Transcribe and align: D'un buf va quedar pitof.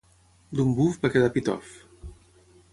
D'un 0.59 0.71
buf 0.79 0.97
va 1.03 1.13
quedar 1.17 1.29
pitof. 1.37 1.77